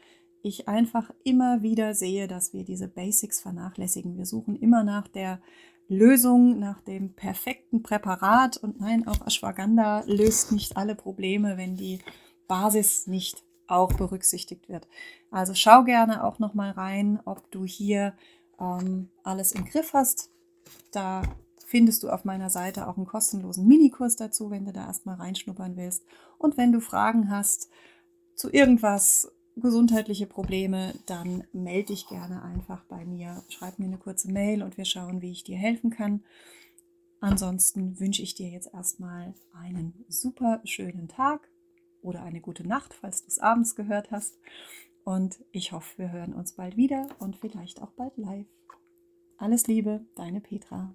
ich 0.42 0.68
einfach 0.68 1.10
immer 1.24 1.62
wieder 1.62 1.94
sehe, 1.94 2.28
dass 2.28 2.52
wir 2.52 2.64
diese 2.64 2.88
Basics 2.88 3.40
vernachlässigen. 3.40 4.16
Wir 4.16 4.26
suchen 4.26 4.56
immer 4.56 4.84
nach 4.84 5.08
der 5.08 5.40
Lösung, 5.88 6.58
nach 6.58 6.80
dem 6.82 7.14
perfekten 7.14 7.82
Präparat. 7.82 8.56
Und 8.56 8.80
nein, 8.80 9.06
auch 9.06 9.26
Ashwagandha 9.26 10.04
löst 10.06 10.52
nicht 10.52 10.76
alle 10.76 10.94
Probleme, 10.94 11.56
wenn 11.56 11.76
die 11.76 12.00
Basis 12.46 13.06
nicht 13.06 13.42
auch 13.66 13.92
berücksichtigt 13.92 14.68
wird. 14.68 14.88
Also 15.30 15.54
schau 15.54 15.84
gerne 15.84 16.24
auch 16.24 16.38
noch 16.38 16.54
mal 16.54 16.70
rein, 16.70 17.20
ob 17.24 17.50
du 17.50 17.64
hier 17.64 18.14
ähm, 18.60 19.10
alles 19.22 19.52
im 19.52 19.64
Griff 19.64 19.92
hast. 19.92 20.30
Da 20.92 21.22
findest 21.66 22.02
du 22.02 22.08
auf 22.08 22.24
meiner 22.24 22.48
Seite 22.48 22.88
auch 22.88 22.96
einen 22.96 23.06
kostenlosen 23.06 23.66
Minikurs 23.66 24.16
dazu, 24.16 24.50
wenn 24.50 24.64
du 24.64 24.72
da 24.72 24.86
erstmal 24.86 25.16
reinschnuppern 25.16 25.76
willst. 25.76 26.02
Und 26.38 26.56
wenn 26.56 26.72
du 26.72 26.80
Fragen 26.80 27.30
hast 27.30 27.68
zu 28.34 28.50
irgendwas, 28.50 29.30
gesundheitliche 29.60 30.26
Probleme, 30.26 30.94
dann 31.06 31.44
melde 31.52 31.88
dich 31.88 32.08
gerne 32.08 32.42
einfach 32.42 32.84
bei 32.84 33.04
mir. 33.04 33.42
Schreib 33.48 33.78
mir 33.78 33.86
eine 33.86 33.98
kurze 33.98 34.30
Mail 34.30 34.62
und 34.62 34.76
wir 34.76 34.84
schauen, 34.84 35.22
wie 35.22 35.32
ich 35.32 35.44
dir 35.44 35.56
helfen 35.56 35.90
kann. 35.90 36.24
Ansonsten 37.20 37.98
wünsche 37.98 38.22
ich 38.22 38.34
dir 38.34 38.48
jetzt 38.48 38.72
erstmal 38.72 39.34
einen 39.52 40.04
super 40.08 40.60
schönen 40.64 41.08
Tag 41.08 41.48
oder 42.00 42.22
eine 42.22 42.40
gute 42.40 42.66
Nacht, 42.66 42.94
falls 42.94 43.22
du 43.22 43.28
es 43.28 43.38
abends 43.38 43.74
gehört 43.74 44.10
hast. 44.10 44.38
Und 45.04 45.44
ich 45.52 45.72
hoffe, 45.72 45.98
wir 45.98 46.12
hören 46.12 46.34
uns 46.34 46.52
bald 46.52 46.76
wieder 46.76 47.08
und 47.18 47.36
vielleicht 47.36 47.82
auch 47.82 47.90
bald 47.92 48.16
live. 48.16 48.46
Alles 49.36 49.66
Liebe, 49.66 50.04
deine 50.14 50.40
Petra. 50.40 50.94